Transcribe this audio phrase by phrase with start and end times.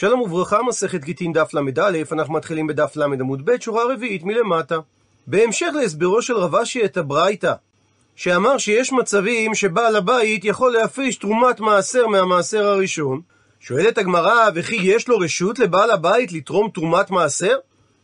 [0.00, 4.78] שלום וברכה, מסכת גיטין דף ל"א, אנחנו מתחילים בדף ל' עמוד ב', שורה רביעית מלמטה.
[5.26, 7.52] בהמשך להסברו של רב אשי את הברייתא,
[8.16, 13.20] שאמר שיש מצבים שבעל הבית יכול להפריש תרומת מעשר מהמעשר הראשון,
[13.60, 17.56] שואלת הגמרא, וכי יש לו רשות לבעל הבית לתרום תרומת מעשר?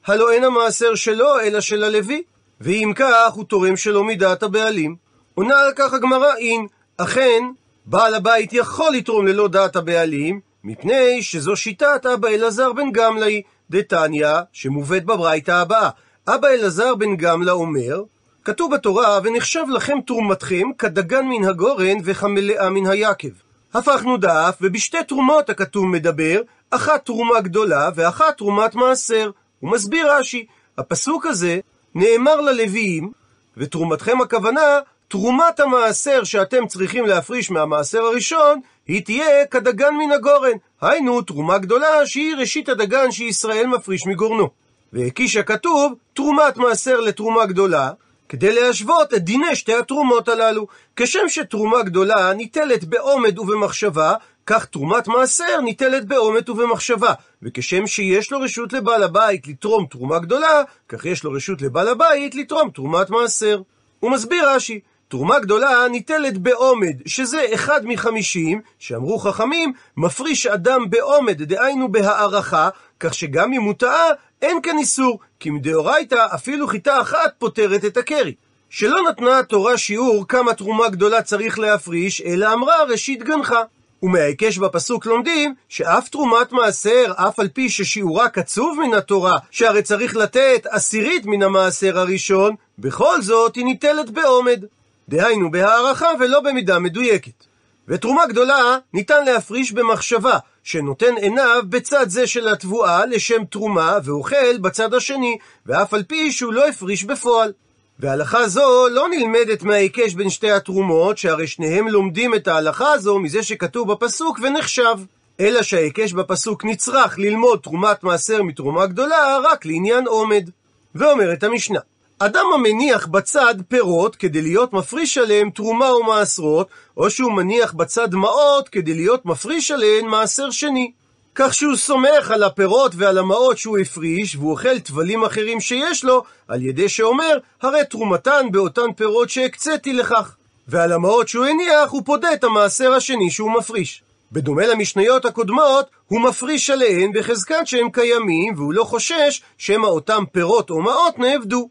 [0.06, 2.22] הלא אין המעשר שלו, אלא של הלוי,
[2.61, 4.96] ואם כך, הוא תורם שלא מדעת הבעלים.
[5.34, 6.66] עונה על כך הגמרא אין,
[6.96, 7.42] אכן,
[7.86, 14.28] בעל הבית יכול לתרום ללא דעת הבעלים, מפני שזו שיטת אבא אלעזר בן גמלאי, דתניא,
[14.52, 15.91] שמובאת בברייתא הבאה.
[16.28, 18.02] אבא אלעזר בן גמלא אומר,
[18.45, 23.28] כתוב בתורה, ונחשב לכם תרומתכם כדגן מן הגורן וכמלאה מן היקב.
[23.74, 29.30] הפכנו דף, ובשתי תרומות הכתוב מדבר, אחת תרומה גדולה ואחת תרומת מעשר.
[29.60, 30.46] הוא מסביר רש"י,
[30.78, 31.58] הפסוק הזה
[31.94, 33.12] נאמר ללוויים,
[33.56, 34.78] ותרומתכם הכוונה,
[35.14, 40.56] תרומת המעשר שאתם צריכים להפריש מהמעשר הראשון, היא תהיה כדגן מן הגורן.
[40.80, 44.48] היינו, תרומה גדולה שהיא ראשית הדגן שישראל מפריש מגורנו.
[44.92, 47.91] והקיש הכתוב, תרומת מעשר לתרומה גדולה,
[48.28, 50.66] כדי להשוות את דיני שתי התרומות הללו.
[50.97, 54.14] כשם שתרומה גדולה ניטלת בעומד ובמחשבה,
[54.46, 57.12] כך תרומת מעשר ניטלת בעומד ובמחשבה.
[57.42, 62.34] וכשם שיש לו רשות לבעל הבית לתרום תרומה גדולה, כך יש לו רשות לבעל הבית
[62.34, 63.61] לתרום תרומת מעשר.
[64.00, 71.42] הוא מסביר רש"י, תרומה גדולה ניטלת בעומד, שזה אחד מחמישים, שאמרו חכמים, מפריש אדם בעומד,
[71.42, 72.69] דהיינו בהערכה,
[73.00, 74.08] כך שגם אם הוא טעה,
[74.42, 78.34] אין כאן איסור, כי מדאורייתא אפילו חיטה אחת פותרת את הקרי.
[78.70, 83.62] שלא נתנה התורה שיעור כמה תרומה גדולה צריך להפריש, אלא אמרה ראשית גנחה.
[84.02, 90.16] ומההיקש בפסוק לומדים שאף תרומת מעשר, אף על פי ששיעורה קצוב מן התורה, שהרי צריך
[90.16, 94.64] לתת עשירית מן המעשר הראשון, בכל זאת היא ניטלת בעומד.
[95.08, 97.44] דהיינו בהערכה ולא במידה מדויקת.
[97.88, 104.94] ותרומה גדולה ניתן להפריש במחשבה, שנותן עיניו בצד זה של התבואה לשם תרומה, ואוכל בצד
[104.94, 107.52] השני, ואף על פי שהוא לא הפריש בפועל.
[107.98, 113.42] והלכה זו לא נלמדת מההיקש בין שתי התרומות, שהרי שניהם לומדים את ההלכה הזו מזה
[113.42, 114.96] שכתוב בפסוק ונחשב.
[115.40, 120.50] אלא שההיקש בפסוק נצרך ללמוד תרומת מעשר מתרומה גדולה רק לעניין עומד.
[120.95, 121.80] ואומרת המשנה,
[122.27, 128.14] אדם המניח בצד פירות כדי להיות מפריש עליהם תרומה או מעשרות, או שהוא מניח בצד
[128.14, 130.93] מעות כדי להיות מפריש עליהן מעשר שני.
[131.35, 136.23] כך שהוא סומך על הפירות ועל המעות שהוא הפריש, והוא אוכל טבלים אחרים שיש לו,
[136.49, 140.35] על ידי שאומר, הרי תרומתן באותן פירות שהקציתי לכך.
[140.69, 144.02] ועל המעות שהוא הניח, הוא פודה את המעשר השני שהוא מפריש.
[144.32, 150.70] בדומה למשניות הקודמות, הוא מפריש עליהן בחזקת שהם קיימים, והוא לא חושש שמא אותם פירות
[150.70, 151.69] או מעות נאבדו.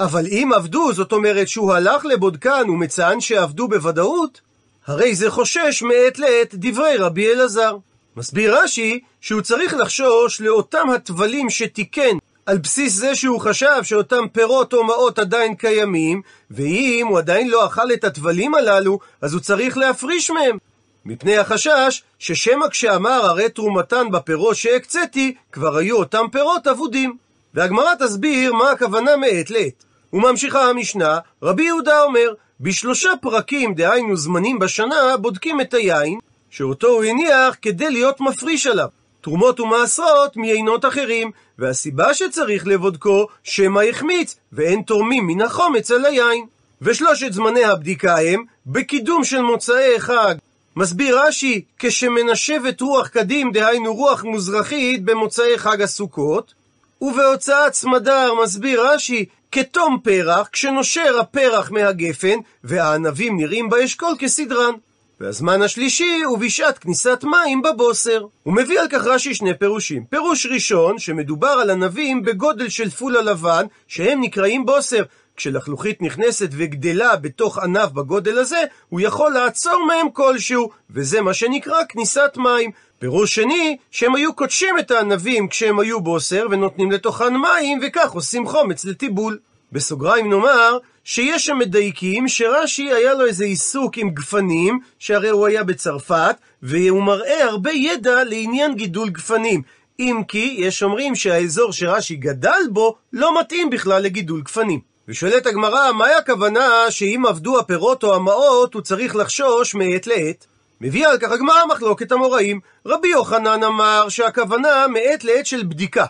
[0.00, 4.40] אבל אם עבדו, זאת אומרת שהוא הלך לבודקן ומצאן שעבדו בוודאות,
[4.86, 7.76] הרי זה חושש מעת לעת דברי רבי אלעזר.
[8.16, 12.16] מסביר רש"י שהוא צריך לחשוש לאותם הטבלים שתיקן
[12.46, 17.66] על בסיס זה שהוא חשב שאותם פירות או מעות עדיין קיימים, ואם הוא עדיין לא
[17.66, 20.58] אכל את הטבלים הללו, אז הוא צריך להפריש מהם.
[21.04, 27.16] מפני החשש ששמא כשאמר הרי תרומתן בפירות שהקציתי, כבר היו אותם פירות אבודים.
[27.54, 29.89] והגמרא תסביר מה הכוונה מעת לעת.
[30.12, 36.18] וממשיכה המשנה, רבי יהודה אומר, בשלושה פרקים, דהיינו זמנים בשנה, בודקים את היין,
[36.50, 38.88] שאותו הוא הניח כדי להיות מפריש עליו.
[39.20, 46.46] תרומות ומעשרות מיינות אחרים, והסיבה שצריך לבודקו, שמא החמיץ, ואין תורמים מן החומץ על היין.
[46.82, 50.34] ושלושת זמני הבדיקה הם, בקידום של מוצאי חג.
[50.76, 56.54] מסביר רש"י, כשמנשבת רוח קדים, דהיינו רוח מזרחית, במוצאי חג הסוכות,
[57.00, 64.74] ובהוצאת סמדר, מסביר רש"י, כתום פרח, כשנושר הפרח מהגפן, והענבים נראים באשכול כסדרן.
[65.20, 68.26] והזמן השלישי הוא בשעת כניסת מים בבוסר.
[68.42, 70.04] הוא מביא על כך רש"י שני פירושים.
[70.04, 75.02] פירוש ראשון, שמדובר על ענבים בגודל של פול הלבן, שהם נקראים בוסר.
[75.40, 81.78] כשלחלוכית נכנסת וגדלה בתוך ענב בגודל הזה, הוא יכול לעצור מהם כלשהו, וזה מה שנקרא
[81.88, 82.70] כניסת מים.
[82.98, 88.46] פירוש שני, שהם היו קודשים את הענבים כשהם היו בוסר, ונותנים לתוכן מים, וכך עושים
[88.46, 89.38] חומץ לטיבול.
[89.72, 95.64] בסוגריים נאמר, שיש שם מדייקים שרש"י היה לו איזה עיסוק עם גפנים, שהרי הוא היה
[95.64, 99.62] בצרפת, והוא מראה הרבה ידע לעניין גידול גפנים.
[99.98, 104.89] אם כי יש אומרים שהאזור שרש"י גדל בו לא מתאים בכלל לגידול גפנים.
[105.10, 110.46] ושואלת הגמרא, מהי הכוונה שאם עבדו הפירות או המעות, הוא צריך לחשוש מעת לעת?
[110.80, 112.60] מביאה על כך הגמרא מחלוקת המוראים.
[112.86, 116.04] רבי יוחנן אמר שהכוונה מעת לעת של בדיקה.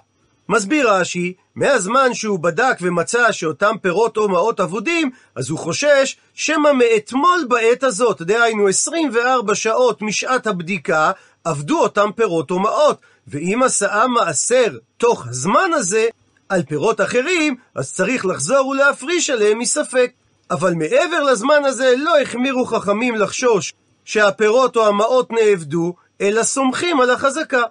[0.48, 6.72] מסביר רש"י, מהזמן שהוא בדק ומצא שאותם פירות או מעות אבודים, אז הוא חושש שמא
[6.72, 11.12] מאתמול בעת הזאת, דהיינו 24 שעות משעת הבדיקה,
[11.44, 12.96] עבדו אותם פירות ומעות,
[13.28, 16.08] ואם עשאה מעשר תוך הזמן הזה,
[16.50, 20.10] על פירות אחרים, אז צריך לחזור ולהפריש עליהם מספק.
[20.50, 23.72] אבל מעבר לזמן הזה לא החמירו חכמים לחשוש
[24.04, 27.62] שהפירות או המעות נאבדו, אלא סומכים על החזקה.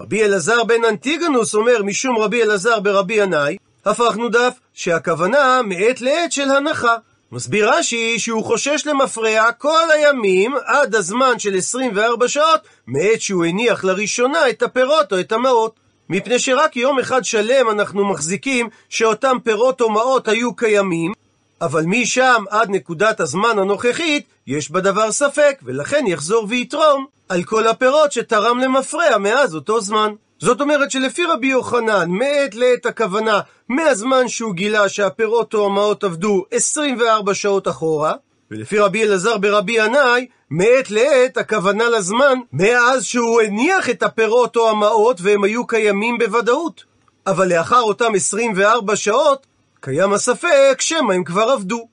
[0.00, 6.32] רבי אלעזר בן אנטיגנוס אומר משום רבי אלעזר ברבי ינאי, הפכנו דף שהכוונה מעת לעת
[6.32, 6.96] של הנחה.
[7.32, 13.84] מסביר רש"י שהוא חושש למפרע כל הימים עד הזמן של 24 שעות מעת שהוא הניח
[13.84, 15.87] לראשונה את הפירות או את המעות.
[16.10, 21.12] מפני שרק יום אחד שלם אנחנו מחזיקים שאותם פירות או מעות היו קיימים,
[21.60, 28.12] אבל משם עד נקודת הזמן הנוכחית יש בדבר ספק, ולכן יחזור ויתרום על כל הפירות
[28.12, 30.12] שתרם למפרע מאז אותו זמן.
[30.38, 36.44] זאת אומרת שלפי רבי יוחנן, מעת לעת הכוונה, מהזמן שהוא גילה שהפירות או המעות עבדו
[36.50, 38.14] 24 שעות אחורה,
[38.50, 44.70] ולפי רבי אלעזר ברבי ינאי, מעת לעת הכוונה לזמן, מאז שהוא הניח את הפירות או
[44.70, 46.84] המעות והם היו קיימים בוודאות.
[47.26, 49.46] אבל לאחר אותם 24 שעות,
[49.80, 51.88] קיים הספק שמא הם כבר עבדו.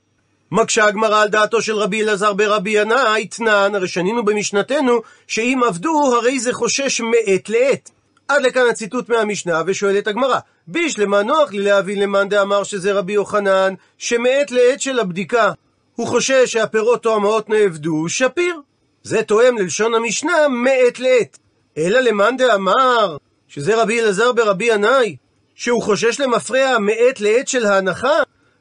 [0.52, 6.16] מקשה הגמרא על דעתו של רבי אלעזר ברבי ינאי, תנן, הרי שנינו במשנתנו, שאם עבדו,
[6.16, 7.92] הרי זה חושש מעת לעת.
[8.28, 13.74] עד לכאן הציטוט מהמשנה, ושואלת הגמרא, בישלמה נוח לי להבין למאן דאמר שזה רבי יוחנן,
[13.98, 15.52] שמעת לעת של הבדיקה,
[15.96, 18.62] הוא חושש שהפירות או המעות נאבדו, שפיר.
[19.04, 21.38] זה תואם ללשון המשנה מעת לעת.
[21.78, 25.16] אלא למאן דאמר, שזה רבי אלעזר ברבי ינאי,
[25.56, 28.20] שהוא חושש למפרע מעת לעת של ההנחה,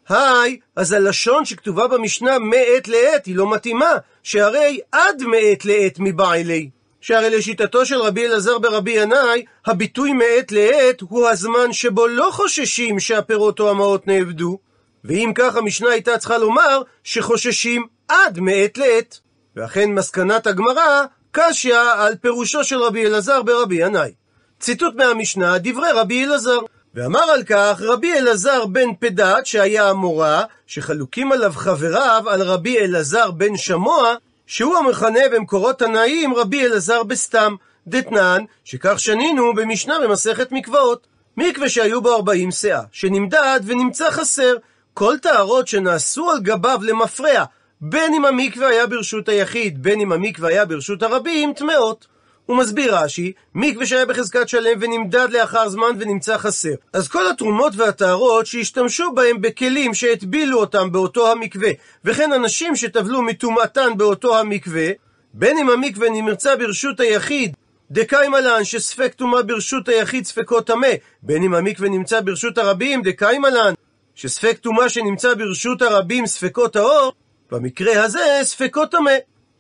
[0.09, 3.93] היי, אז הלשון שכתובה במשנה מעת לעת היא לא מתאימה,
[4.23, 6.71] שהרי עד מעת לעת מבעילי.
[7.01, 13.01] שהרי לשיטתו של רבי אלעזר ברבי ינאי, הביטוי מעת לעת הוא הזמן שבו לא חוששים
[13.01, 14.59] שהפירות או המעות נאבדו,
[15.05, 19.19] ואם כך המשנה הייתה צריכה לומר שחוששים עד מעת לעת.
[19.57, 24.13] ואכן מסקנת הגמרא קשיא על פירושו של רבי אלעזר ברבי ינאי.
[24.61, 26.59] ציטוט מהמשנה, דברי רבי אלעזר.
[26.95, 33.31] ואמר על כך רבי אלעזר בן פדת שהיה המורה, שחלוקים עליו חבריו על רבי אלעזר
[33.31, 34.15] בן שמוע,
[34.47, 37.55] שהוא המכנה במקורות תנאים רבי אלעזר בסתם,
[37.87, 41.07] דתנן, שכך שנינו במשנה במסכת מקוואות.
[41.37, 44.55] מקווה שהיו בו ארבעים שאה, שנמדד ונמצא חסר,
[44.95, 47.45] כל טהרות שנעשו על גביו למפרע,
[47.81, 52.07] בין אם המקווה היה ברשות היחיד, בין אם המקווה היה ברשות הרבים, טמאות.
[52.47, 56.75] הוא מסביר רש"י, מקווה שהיה בחזקת שלם ונמדד לאחר זמן ונמצא חסר.
[56.93, 61.71] אז כל התרומות והטהרות שהשתמשו בהם בכלים שהטבילו אותם באותו המקווה,
[62.05, 64.89] וכן אנשים שטבלו מטומאתן באותו המקווה,
[65.35, 67.57] בין אם המקווה נמצא ברשות היחיד,
[67.91, 70.89] דקאי מלן שספק טומאה ברשות היחיד ספקו טמא,
[71.23, 73.75] בין אם המקווה נמצא ברשות הרבים, דקאי מלן
[74.15, 77.13] שספק טומאה שנמצא ברשות הרבים ספקו טהור,
[77.51, 79.13] במקרה הזה ספקו טמא.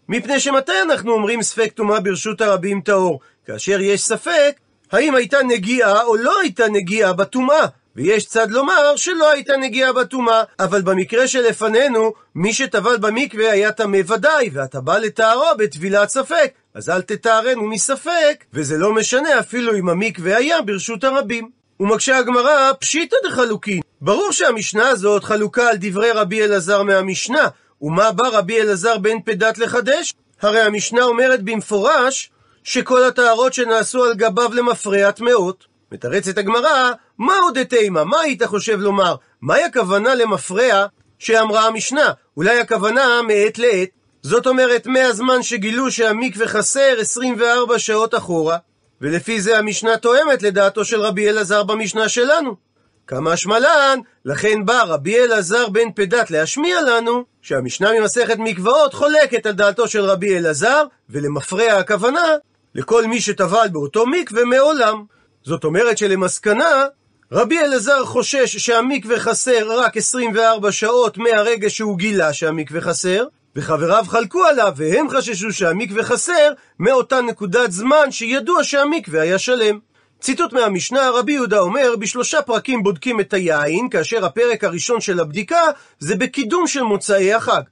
[0.08, 3.20] מפני שמתי אנחנו אומרים ספק טומאה ברשות הרבים טהור?
[3.46, 4.60] כאשר יש ספק,
[4.92, 7.66] האם הייתה נגיעה או לא הייתה נגיעה בטומאה.
[7.96, 13.98] ויש צד לומר שלא הייתה נגיעה בטומאה, אבל במקרה שלפנינו, מי שטבל במקווה היה טמא
[14.06, 19.88] ודאי, ואתה בא לטהרו בטבילת ספק, אז אל תטהרנו מספק, וזה לא משנה אפילו אם
[19.88, 21.50] המקווה היה ברשות הרבים.
[21.80, 23.80] ומקשה הגמרא, פשיטא דחלוקין.
[24.04, 27.48] ברור שהמשנה הזאת חלוקה על דברי רבי אלעזר מהמשנה,
[27.82, 30.14] ומה בא רבי אלעזר בן פדת לחדש?
[30.42, 32.30] הרי המשנה אומרת במפורש
[32.64, 35.64] שכל הטהרות שנעשו על גביו למפרע טמאות.
[35.92, 38.04] מתרצת הגמרא, מהו דתימה?
[38.04, 39.14] מה היית חושב לומר?
[39.40, 40.86] מהי הכוונה למפרע
[41.18, 42.12] שאמרה המשנה?
[42.36, 43.88] אולי הכוונה מעת לעת.
[44.22, 48.56] זאת אומרת, מהזמן שגילו שהמקווה חסר 24 שעות אחורה,
[49.00, 52.73] ולפי זה המשנה תואמת לדעתו של רבי אלעזר במשנה שלנו.
[53.06, 59.52] כמה שמלן, לכן בא רבי אלעזר בן פדת להשמיע לנו שהמשנה ממסכת מקוואות חולקת על
[59.52, 62.26] דעתו של רבי אלעזר, ולמפרע הכוונה
[62.74, 65.04] לכל מי שטבל באותו מקווה מעולם.
[65.44, 66.84] זאת אומרת שלמסקנה,
[67.32, 73.24] רבי אלעזר חושש שהמקווה חסר רק 24 שעות מהרגע שהוא גילה שהמקווה חסר,
[73.56, 79.78] וחבריו חלקו עליו, והם חששו שהמקווה חסר מאותה נקודת זמן שידוע שהמקווה היה שלם.
[80.24, 85.60] ציטוט מהמשנה, רבי יהודה אומר, בשלושה פרקים בודקים את היין, כאשר הפרק הראשון של הבדיקה
[85.98, 87.62] זה בקידום של מוצאי החג.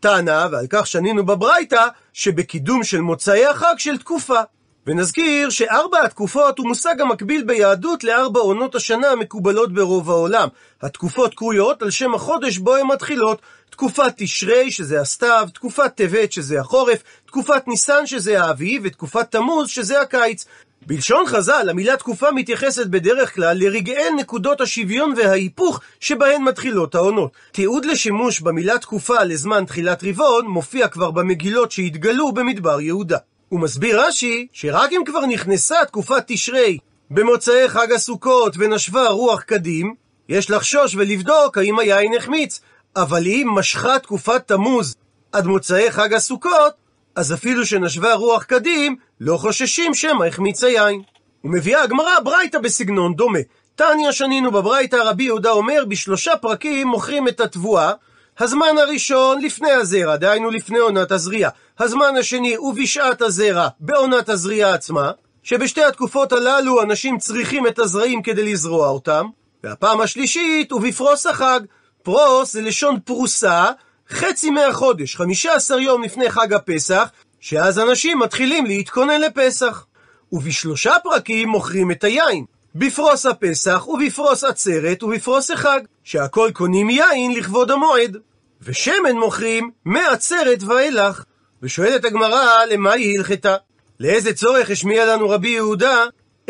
[0.00, 4.40] טענה, ועל כך שנינו בברייתא, שבקידום של מוצאי החג של תקופה.
[4.86, 10.48] ונזכיר שארבע התקופות הוא מושג המקביל ביהדות לארבע עונות השנה המקובלות ברוב העולם.
[10.82, 13.40] התקופות קרויות על שם החודש בו הן מתחילות.
[13.70, 20.00] תקופת תשרי, שזה הסתיו, תקופת טבת, שזה החורף, תקופת ניסן, שזה האביב, ותקופת תמוז, שזה
[20.00, 20.44] הקיץ.
[20.86, 27.32] בלשון חז"ל, המילה תקופה מתייחסת בדרך כלל לרגעי נקודות השוויון וההיפוך שבהן מתחילות העונות.
[27.52, 33.18] תיעוד לשימוש במילה תקופה לזמן תחילת רבעון מופיע כבר במגילות שהתגלו במדבר יהודה.
[33.48, 36.78] הוא מסביר רש"י, שרק אם כבר נכנסה תקופת תשרי
[37.10, 39.94] במוצאי חג הסוכות ונשבה רוח קדים,
[40.28, 42.60] יש לחשוש ולבדוק האם היין החמיץ,
[42.96, 44.94] אבל אם משכה תקופת תמוז
[45.32, 46.87] עד מוצאי חג הסוכות,
[47.18, 51.02] אז אפילו שנשבה רוח קדים, לא חוששים שמא החמיץ היין.
[51.44, 53.38] ומביאה הגמרא ברייתא בסגנון דומה.
[53.74, 57.92] תניא שנינו בברייתא, רבי יהודה אומר, בשלושה פרקים מוכרים את התבואה.
[58.38, 61.50] הזמן הראשון לפני הזרע, דהיינו לפני עונת הזריעה.
[61.78, 65.10] הזמן השני הוא בשעת הזרע, בעונת הזריעה עצמה,
[65.42, 69.26] שבשתי התקופות הללו אנשים צריכים את הזרעים כדי לזרוע אותם.
[69.64, 71.60] והפעם השלישית הוא בפרוס החג.
[72.02, 73.64] פרוס זה לשון פרוסה,
[74.10, 77.08] חצי מהחודש, 15 יום לפני חג הפסח,
[77.40, 79.86] שאז אנשים מתחילים להתכונן לפסח.
[80.32, 82.44] ובשלושה פרקים מוכרים את היין.
[82.74, 88.16] בפרוס הפסח, ובפרוס עצרת, ובפרוס החג, שהכל קונים יין לכבוד המועד.
[88.62, 91.24] ושמן מוכרים מעצרת ואילך.
[91.62, 93.56] ושואלת הגמרא, למה היא הלכתה?
[94.00, 96.04] לאיזה צורך השמיע לנו רבי יהודה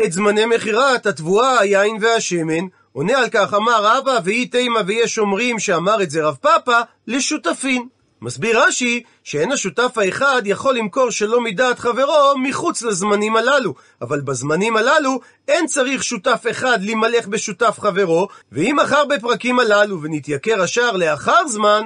[0.05, 2.67] את זמני מכירת התבואה, היין והשמן?
[2.93, 7.87] עונה על כך, אמר רבא, ואי תימה ויש אומרים שאמר את זה רב פאפא, לשותפין.
[8.21, 14.77] מסביר רש"י שאין השותף האחד יכול למכור שלא מדעת חברו מחוץ לזמנים הללו, אבל בזמנים
[14.77, 21.47] הללו אין צריך שותף אחד להימלך בשותף חברו, ואם מכר בפרקים הללו ונתייקר השער לאחר
[21.47, 21.81] זמן,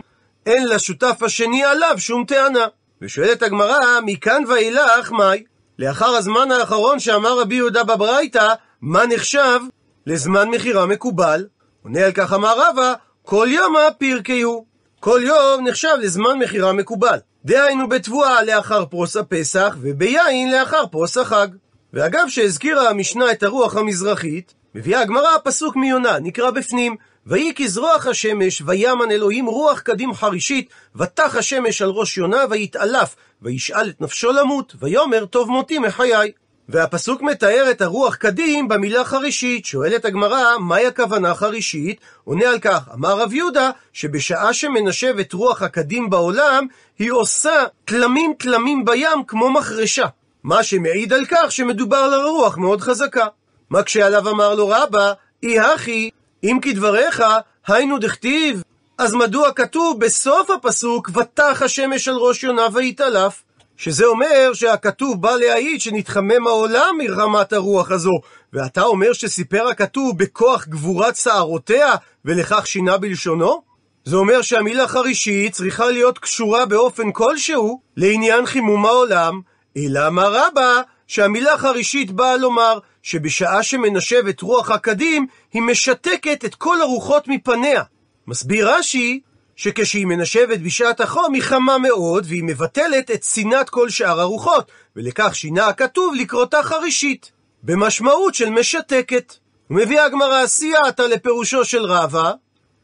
[0.45, 2.67] אין לשותף השני עליו שום טענה.
[3.01, 5.43] ושואלת הגמרא, מכאן ואילך מאי?
[5.79, 9.59] לאחר הזמן האחרון שאמר רבי יהודה בברייתא, מה נחשב
[10.07, 11.45] לזמן מכירה מקובל?
[11.83, 14.65] עונה על כך אמר רבא, כל יומא פירקי הוא.
[14.99, 17.19] כל יום נחשב לזמן מכירה מקובל.
[17.45, 21.47] דהיינו בתבואה לאחר פרוס הפסח, וביין לאחר פרוס החג.
[21.93, 26.95] ואגב שהזכירה המשנה את הרוח המזרחית, מביאה הגמרא פסוק מיונה, נקרא בפנים,
[27.27, 33.89] ויהי כזרוח השמש, וימן אלוהים רוח קדים חרישית, ותח השמש על ראש יונה, ויתעלף, וישאל
[33.89, 36.31] את נפשו למות, ויאמר טוב מותי מחיי.
[36.69, 39.65] והפסוק מתאר את הרוח קדים במילה חרישית.
[39.65, 41.99] שואלת הגמרא, מהי הכוונה חרישית?
[42.23, 46.67] עונה על כך, אמר רב יהודה, שבשעה שמנשבת רוח הקדים בעולם,
[46.99, 50.05] היא עושה תלמים תלמים בים כמו מחרשה.
[50.43, 53.27] מה שמעיד על כך שמדובר על רוח מאוד חזקה.
[53.71, 56.09] מקשה עליו אמר לו רבא, אי הכי,
[56.43, 57.23] אם כדבריך,
[57.67, 58.63] היינו דכתיב,
[58.97, 63.43] אז מדוע כתוב בסוף הפסוק, ותח השמש על ראש יונה ויתעלף?
[63.77, 68.19] שזה אומר שהכתוב בא להעיד שנתחמם העולם מרמת הרוח הזו,
[68.53, 73.61] ואתה אומר שסיפר הכתוב בכוח גבורת שערותיה, ולכך שינה בלשונו?
[74.05, 79.41] זה אומר שהמילה חרישית צריכה להיות קשורה באופן כלשהו לעניין חימום העולם,
[79.77, 86.81] אלא מה רבה שהמילה חרישית באה לומר שבשעה שמנשבת רוח הקדים, היא משתקת את כל
[86.81, 87.83] הרוחות מפניה.
[88.27, 89.19] מסביר רש"י
[89.55, 95.35] שכשהיא מנשבת בשעת החום היא חמה מאוד, והיא מבטלת את צנעת כל שאר הרוחות, ולכך
[95.35, 97.31] שינה הכתוב לקרותה חרישית,
[97.63, 99.33] במשמעות של משתקת.
[99.69, 102.31] ומביאה הגמרא סייעתא לפירושו של רבא,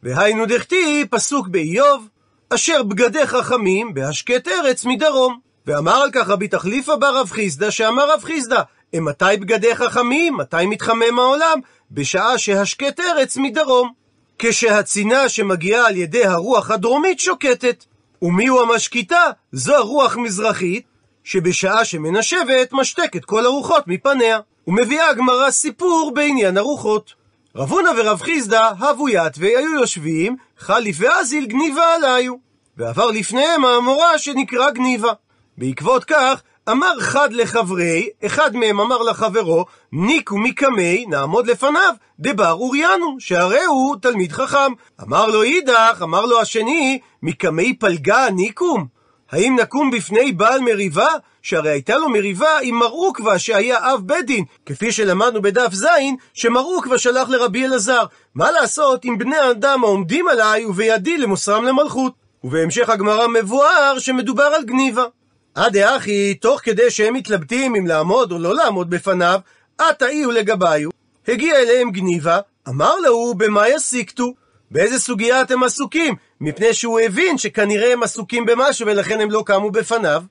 [0.02, 2.08] והיינו דכתיב פסוק באיוב,
[2.54, 5.38] אשר בגדי חכמים בהשקט ארץ מדרום.
[5.66, 8.62] ואמר על כך רבי תחליפא בר רב חיסדא, שאמר רב חיסדא,
[8.94, 11.58] מתי בגדי חכמים, מתי מתחמם העולם?
[11.90, 13.92] בשעה שהשקט ארץ מדרום.
[14.42, 17.84] כשהצינה שמגיעה על ידי הרוח הדרומית שוקטת.
[18.22, 19.22] ומיהו המשקיטה?
[19.52, 20.84] זו הרוח מזרחית,
[21.24, 24.40] שבשעה שמנשבת משתקת כל הרוחות מפניה.
[24.66, 27.14] ומביאה הגמרא סיפור בעניין הרוחות.
[27.56, 32.34] רב הונא ורב חיסדא הבו יתווה היו יושבים, חליף ואזיל גניבה עליו.
[32.76, 35.12] ועבר לפניהם האמורה שנקרא גניבה.
[35.58, 43.16] בעקבות כך אמר חד לחברי, אחד מהם אמר לחברו, ניקו מקמי, נעמוד לפניו, דבר אוריינו,
[43.18, 44.72] שהרי הוא תלמיד חכם.
[45.02, 48.86] אמר לו אידך, אמר לו השני, מקמי פלגה ניקום?
[49.32, 51.08] האם נקום בפני בעל מריבה?
[51.42, 55.86] שהרי הייתה לו מריבה עם מר עוקווה שהיה אב בית דין, כפי שלמדנו בדף ז',
[56.34, 58.04] שמר עוקווה שלח לרבי אלעזר.
[58.34, 62.12] מה לעשות עם בני האדם העומדים עליי ובידי למוסרם למלכות?
[62.44, 65.04] ובהמשך הגמרא מבואר שמדובר על גניבה.
[65.54, 69.40] עד דאחי, תוך כדי שהם מתלבטים אם לעמוד או לא לעמוד בפניו,
[69.78, 70.90] עתה אי ולגביו,
[71.28, 72.38] הגיע אליהם גניבה,
[72.68, 74.34] אמר לו, במה יסיקתו?
[74.70, 76.14] באיזה סוגיה אתם עסוקים?
[76.40, 80.22] מפני שהוא הבין שכנראה הם עסוקים במשהו ולכן הם לא קמו בפניו.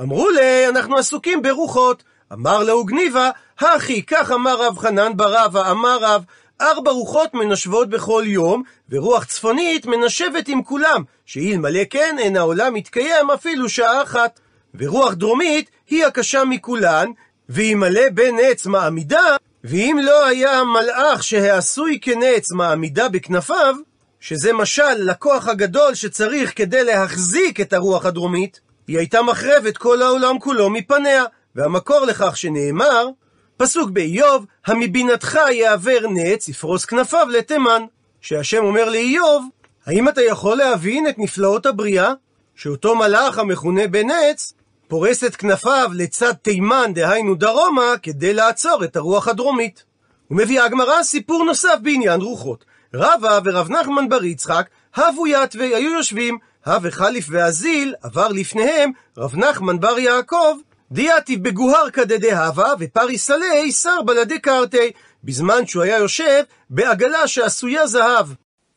[0.00, 2.02] אמרו לי, אנחנו עסוקים ברוחות.
[2.32, 6.24] אמר לו גניבה, הכי, כך אמר רב חנן ברבא, אמר רב,
[6.60, 13.30] ארבע רוחות מנשבות בכל יום, ורוח צפונית מנשבת עם כולם, שאלמלא כן אין העולם מתקיים
[13.30, 14.40] אפילו שעה אחת.
[14.78, 17.06] ורוח דרומית היא הקשה מכולן,
[17.48, 23.74] והיא מלא בן עץ מעמידה, ואם לא היה מלאך שהעשוי כנץ מעמידה בכנפיו,
[24.20, 30.38] שזה משל לכוח הגדול שצריך כדי להחזיק את הרוח הדרומית, היא הייתה מחרבת כל העולם
[30.38, 31.24] כולו מפניה,
[31.56, 33.08] והמקור לכך שנאמר,
[33.56, 37.82] פסוק באיוב, המבינתך יעבר נץ, יפרוס כנפיו לתימן.
[38.20, 39.46] שהשם אומר לאיוב,
[39.86, 42.12] האם אתה יכול להבין את נפלאות הבריאה?
[42.56, 44.52] שאותו מלאך המכונה בנץ,
[44.88, 49.84] פורס את כנפיו לצד תימן, דהיינו דרומה, כדי לעצור את הרוח הדרומית.
[50.30, 52.64] ומביאה הגמרא סיפור נוסף בעניין רוחות.
[52.94, 59.36] רבא ורב נחמן בר יצחק, הבו יתווה, היו יושבים, הווה חליף ואזיל, עבר לפניהם רב
[59.36, 60.56] נחמן בר יעקב,
[60.92, 64.90] דיאטיב בגוהר דדהבה, ופרי סלי שר בלדי קרתי,
[65.24, 68.26] בזמן שהוא היה יושב בעגלה שעשויה זהב.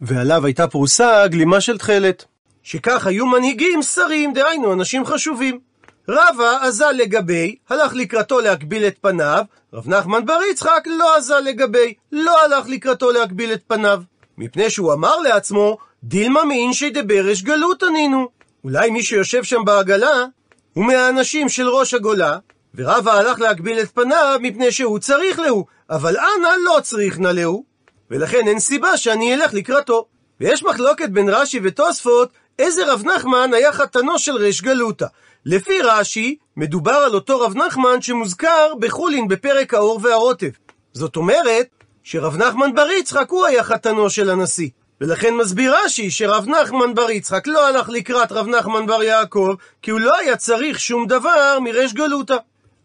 [0.02, 2.26] ועליו הייתה פרוסה גלימה של תכלת.
[2.64, 5.69] שכך היו מנהיגים שרים, דהיינו אנשים חשובים.
[6.10, 11.94] רבא אזל לגבי, הלך לקראתו להקביל את פניו, רב נחמן בר יצחק לא אזל לגבי,
[12.12, 14.02] לא הלך לקראתו להקביל את פניו.
[14.38, 18.30] מפני שהוא אמר לעצמו, דילמה מאינשי דברש גלות ענינו.
[18.64, 20.26] אולי מי שיושב שם בעגלה
[20.74, 22.38] הוא מהאנשים של ראש הגולה,
[22.76, 27.64] ורבא הלך להגביל את פניו מפני שהוא צריך להו, אבל אנא לא צריך נא להו,
[28.12, 30.06] ולכן אין סיבה שאני אלך לקראתו.
[30.40, 35.06] ויש מחלוקת בין רש"י ותוספות, איזה רב נחמן היה חתנו של ריש גלותא.
[35.46, 40.50] לפי רש"י, מדובר על אותו רב נחמן שמוזכר בחולין בפרק האור והרוטב.
[40.94, 41.68] זאת אומרת,
[42.04, 44.70] שרב נחמן בר יצחק הוא היה חתנו של הנשיא.
[45.02, 49.50] ולכן מסביר רש"י שרב נחמן בר יצחק לא הלך לקראת רב נחמן בר יעקב,
[49.82, 52.38] כי הוא לא היה צריך שום דבר מריש גלותא.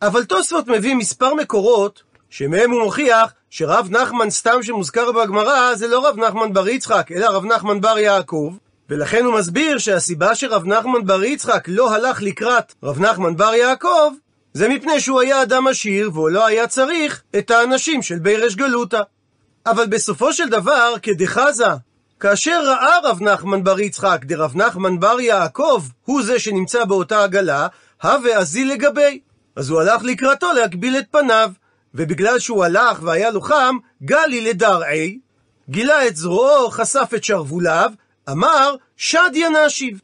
[0.03, 6.09] אבל תוספות מביא מספר מקורות, שמהם הוא מוכיח שרב נחמן סתם שמוזכר בגמרא זה לא
[6.09, 8.55] רב נחמן בר יצחק, אלא רב נחמן בר יעקב,
[8.91, 14.13] ולכן הוא מסביר שהסיבה שרב נחמן בר יצחק לא הלך לקראת רב נחמן בר יעקב,
[14.55, 19.01] זה מפני שהוא היה אדם עשיר, והוא לא היה צריך את האנשים של בירש גלותא.
[19.67, 21.69] אבל בסופו של דבר, כדחזה,
[22.21, 27.67] כאשר ראה רב נחמן בר יצחק דרב נחמן בר יעקב, הוא זה שנמצא באותה עגלה,
[28.03, 29.21] הווה אזיל לגבי.
[29.57, 31.51] אז הוא הלך לקראתו להגביל את פניו,
[31.95, 35.19] ובגלל שהוא הלך והיה לו חם, גלי לדרעי,
[35.71, 37.91] גילה את זרועו, חשף את שרבוליו,
[38.31, 40.01] אמר, שדיה נשיב.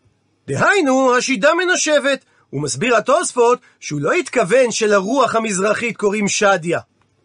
[0.47, 2.25] דהיינו, השידה מנשבת.
[2.51, 6.81] הוא מסביר התוספות שהוא לא התכוון שלרוח המזרחית קוראים שדיה,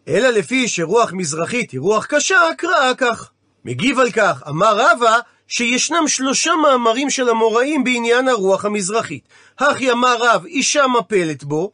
[0.08, 3.30] אלא לפי שרוח מזרחית היא רוח קשה, קראה כך.
[3.64, 9.28] מגיב על כך, אמר רבא, שישנם שלושה מאמרים של המוראים בעניין הרוח המזרחית.
[9.58, 11.72] הכי אמר רב, אישה מפלת בו,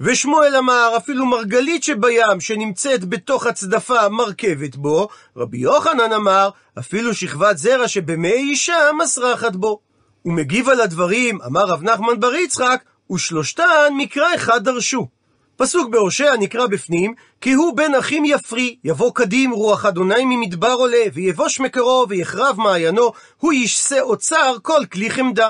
[0.00, 5.08] ושמואל אמר, אפילו מרגלית שבים, שנמצאת בתוך הצדפה, מרכבת בו.
[5.36, 9.80] רבי יוחנן אמר, אפילו שכבת זרע שבמי אישה, מסרחת בו.
[10.22, 15.08] הוא מגיב על הדברים, אמר רב נחמן בר יצחק, ושלושתן מקרא אחד דרשו.
[15.56, 21.04] פסוק בהושע נקרא בפנים, כי הוא בן אחים יפרי, יבוא קדים רוח אדוני ממדבר עולה,
[21.14, 25.48] ויבוש מקרו ויחרב מעיינו, הוא ישסה אוצר כל כלי חמדה.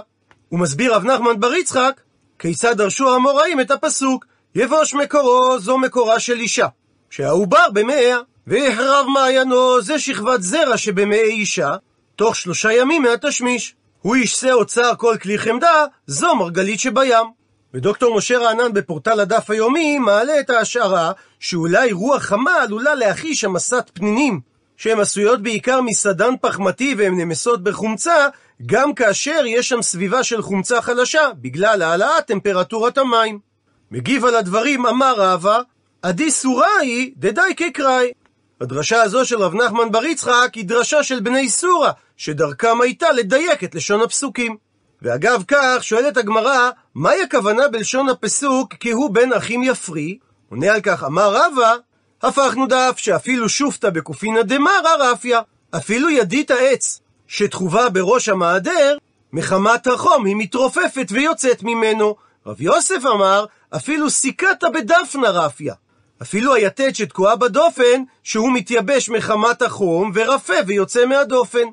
[0.49, 2.01] הוא מסביר רב נחמן בר יצחק,
[2.39, 6.67] כיצד דרשו המוראים את הפסוק, יבוש מקורו זו מקורה של אישה,
[7.11, 11.77] שהעובר במאיה, ויחרב מעיינו זה שכבת זרע שבמאי אישה,
[12.17, 13.75] תוך שלושה ימים מהתשמיש.
[14.03, 17.27] הוא ישסה אוצר כל כלי חמדה, זו מרגלית שבים.
[17.75, 23.91] ודוקטור משה רענן בפורטל הדף היומי מעלה את ההשערה שאולי רוח חמה עלולה להחיש המסת
[23.95, 24.41] פנינים
[24.77, 28.29] שהן עשויות בעיקר מסדן פחמתי והן נמסות בחומצה
[28.67, 33.54] גם כאשר יש שם סביבה של חומצה חלשה בגלל העלאת טמפרטורת המים.
[33.95, 35.61] מגיב על הדברים אמר רבא,
[36.03, 38.13] עדי סוראי דדי כקראי.
[38.61, 43.65] הדרשה הזו של רב נחמן בר יצחק היא דרשה של בני סורה, שדרכם הייתה לדייק
[43.65, 44.57] את לשון הפסוקים.
[45.03, 50.19] ואגב כך, שואלת הגמרא, מהי הכוונה בלשון הפסוק כי הוא בן אחים יפרי?
[50.51, 51.75] עונה על כך, אמר רבא,
[52.23, 55.41] הפכנו דף שאפילו שופטה בקופינא דמרא רפיה,
[55.77, 58.97] אפילו ידית העץ שתחובה בראש המעדר,
[59.33, 62.24] מחמת החום היא מתרופפת ויוצאת ממנו.
[62.47, 63.45] רב יוסף אמר,
[63.77, 65.75] אפילו סיכתה בדפנה רפיה.
[66.23, 71.69] אפילו היתד שתקועה בדופן, שהוא מתייבש מחמת החום ורפה ויוצא מהדופן.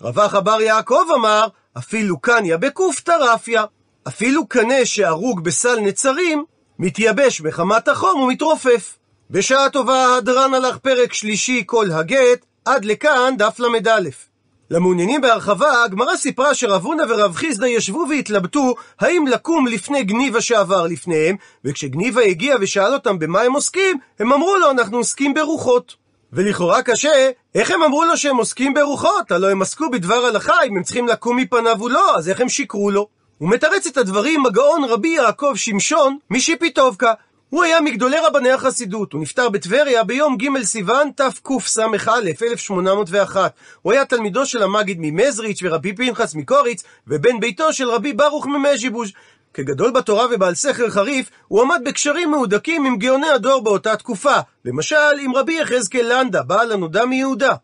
[0.00, 3.64] רווח אבר יעקב אמר, אפילו קניה בקופתא רפיה.
[4.08, 6.44] אפילו קנה שהרוג בסל נצרים,
[6.78, 8.96] מתייבש מחמת החום ומתרופף.
[9.30, 14.29] בשעה טובה הדרן הלך פרק שלישי כל הגט, עד לכאן דף ל"א.
[14.70, 20.86] למעוניינים בהרחבה, הגמרא סיפרה שרב הונא ורב חיסדא ישבו והתלבטו האם לקום לפני גניבה שעבר
[20.86, 25.94] לפניהם, וכשגניבה הגיע ושאל אותם במה הם עוסקים, הם אמרו לו אנחנו עוסקים ברוחות.
[26.32, 29.32] ולכאורה קשה, איך הם אמרו לו שהם עוסקים ברוחות?
[29.32, 32.48] הלוא הם עסקו בדבר הלכה, אם הם צריכים לקום מפניו או לא, אז איך הם
[32.48, 33.08] שיקרו לו?
[33.38, 37.12] הוא מתרץ את הדברים הגאון רבי יעקב שמשון משיפיטובקה,
[37.50, 41.86] הוא היה מגדולי רבני החסידות, הוא נפטר בטבריה ביום ג' סיוון תקס"א
[42.22, 43.52] 1801.
[43.82, 49.12] הוא היה תלמידו של המגיד ממזריץ' ורבי פנחס מקוריץ, ובן ביתו של רבי ברוך ממז'יבוז'.
[49.54, 55.18] כגדול בתורה ובעל סכר חריף, הוא עמד בקשרים מהודקים עם גאוני הדור באותה תקופה, למשל
[55.20, 57.54] עם רבי יחזקאל לנדה, בעל הנודע מיהודה.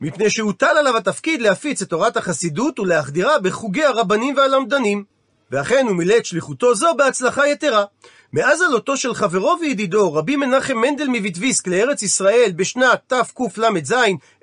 [0.00, 5.04] מפני שהוטל עליו התפקיד להפיץ את תורת החסידות ולהחדירה בחוגי הרבנים והלמדנים.
[5.50, 7.84] ואכן הוא מילא את שליחותו זו בהצלחה יתרה.
[8.32, 13.94] מאז עלותו של חברו וידידו, רבי מנחם מנדל מוויטביסק לארץ ישראל בשנת תקל"ז,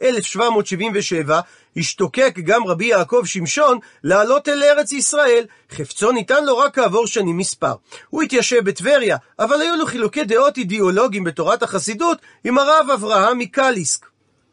[0.01, 1.39] 1777,
[1.77, 5.45] השתוקק גם רבי יעקב שמשון לעלות אל ארץ ישראל.
[5.71, 7.73] חפצו ניתן לו רק כעבור שנים מספר.
[8.09, 14.05] הוא התיישב בטבריה, אבל היו לו חילוקי דעות אידיאולוגיים בתורת החסידות עם הרב אברהם מקליסק.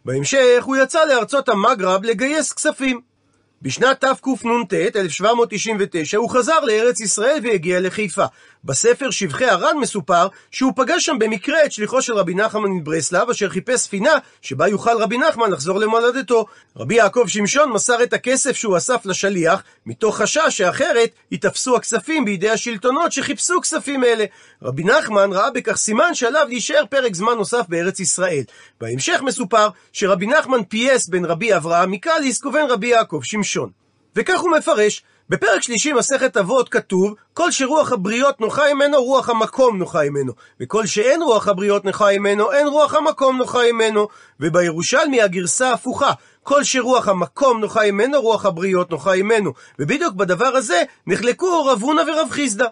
[0.05, 3.14] בהמשך הוא יצא לארצות המגרב לגייס כספים.
[3.63, 8.25] בשנת תקנ"ט, 1799, הוא חזר לארץ ישראל והגיע לחיפה.
[8.65, 13.49] בספר שבחי הר"ן מסופר שהוא פגש שם במקרה את שליחו של רבי נחמן מברסלב, אשר
[13.49, 14.13] חיפש ספינה
[14.43, 16.47] שבה יוכל רבי נחמן לחזור למולדתו.
[16.77, 22.51] רבי יעקב שמשון מסר את הכסף שהוא אסף לשליח, מתוך חשש שאחרת ייתפסו הכספים בידי
[22.51, 24.25] השלטונות שחיפשו כספים אלה.
[24.63, 28.43] רבי נחמן ראה בכך סימן שעליו להישאר פרק זמן נוסף בארץ ישראל.
[28.81, 33.44] בהמשך מסופר שרבי נחמן פייס בין רבי אברהם מקליסק ובין רבי יעקב שמשון.
[34.17, 39.79] וכך הוא מפרש, בפרק שלישי מסכת אבות כתוב, כל שרוח הבריות נוחה ממנו, רוח המקום
[39.79, 40.33] נוחה ממנו.
[40.61, 44.09] וכל שאין רוח הבריות נוחה ממנו, אין רוח המקום נוחה ממנו.
[44.41, 49.53] ובירושלמי הגרסה הפוכה, כל שרוח המקום נוחה ממנו, רוח הבריות נוחה ממנו.
[49.79, 52.67] ובדיוק בדבר הזה נחלקו רב הונא ורב חיסדא.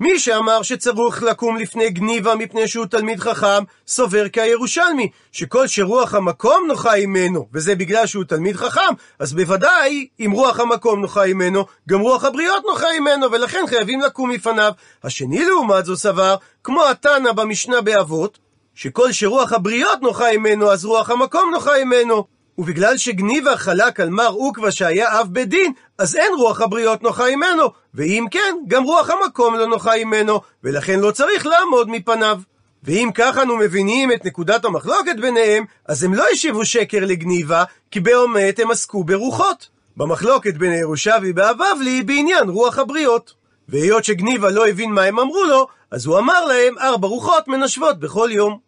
[0.00, 6.64] מי שאמר שצריך לקום לפני גניבה מפני שהוא תלמיד חכם, סובר כירושלמי, שכל שרוח המקום
[6.68, 12.00] נוחה ממנו, וזה בגלל שהוא תלמיד חכם, אז בוודאי, אם רוח המקום נוחה ממנו, גם
[12.00, 14.72] רוח הבריות נוחה ממנו, ולכן חייבים לקום מפניו.
[15.04, 18.38] השני לעומת זו סבר, כמו התנא במשנה באבות,
[18.74, 22.37] שכל שרוח הבריות נוחה ממנו, אז רוח המקום נוחה ממנו.
[22.58, 27.24] ובגלל שגניבה חלק על מר עוקווה שהיה אב בית דין, אז אין רוח הבריות נוחה
[27.36, 32.40] ממנו, ואם כן, גם רוח המקום לא נוחה ממנו, ולכן לא צריך לעמוד מפניו.
[32.82, 38.00] ואם כך אנו מבינים את נקודת המחלוקת ביניהם, אז הם לא השיבו שקר לגניבה, כי
[38.00, 39.68] באמת הם עסקו ברוחות.
[39.96, 43.34] במחלוקת בין הירושבי והבבלי בעניין רוח הבריות.
[43.68, 48.00] והיות שגניבה לא הבין מה הם אמרו לו, אז הוא אמר להם ארבע רוחות מנשבות
[48.00, 48.56] בכל יום.